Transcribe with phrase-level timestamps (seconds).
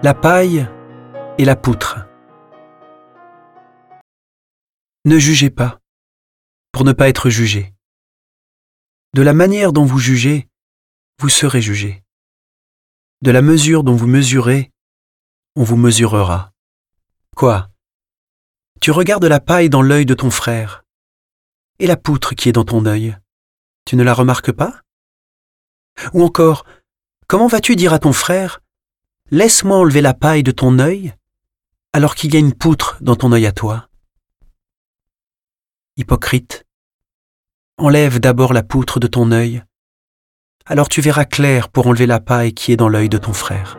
[0.00, 0.64] La paille
[1.38, 1.98] et la poutre.
[5.04, 5.80] Ne jugez pas,
[6.70, 7.74] pour ne pas être jugé.
[9.12, 10.48] De la manière dont vous jugez,
[11.18, 12.04] vous serez jugé.
[13.22, 14.70] De la mesure dont vous mesurez,
[15.56, 16.52] on vous mesurera.
[17.34, 17.68] Quoi?
[18.80, 20.84] Tu regardes la paille dans l'œil de ton frère,
[21.80, 23.18] et la poutre qui est dans ton œil,
[23.84, 24.80] tu ne la remarques pas?
[26.12, 26.64] Ou encore,
[27.26, 28.60] comment vas-tu dire à ton frère,
[29.30, 31.12] Laisse-moi enlever la paille de ton œil,
[31.92, 33.88] alors qu'il y a une poutre dans ton œil à toi
[35.98, 36.64] Hypocrite,
[37.76, 39.62] enlève d'abord la poutre de ton œil,
[40.64, 43.78] alors tu verras clair pour enlever la paille qui est dans l'œil de ton frère.